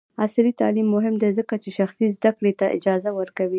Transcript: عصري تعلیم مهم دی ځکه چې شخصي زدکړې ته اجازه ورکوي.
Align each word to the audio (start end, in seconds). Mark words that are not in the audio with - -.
عصري 0.23 0.51
تعلیم 0.61 0.87
مهم 0.95 1.15
دی 1.21 1.29
ځکه 1.39 1.53
چې 1.63 1.69
شخصي 1.79 2.05
زدکړې 2.15 2.53
ته 2.59 2.65
اجازه 2.77 3.09
ورکوي. 3.19 3.49